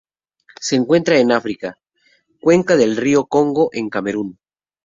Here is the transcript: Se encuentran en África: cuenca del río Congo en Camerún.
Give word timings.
Se 0.59 0.75
encuentran 0.77 1.19
en 1.19 1.31
África: 1.31 1.77
cuenca 2.41 2.75
del 2.75 2.97
río 2.97 3.27
Congo 3.27 3.69
en 3.71 3.87
Camerún. 3.91 4.39